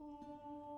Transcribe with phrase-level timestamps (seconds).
[0.00, 0.77] oh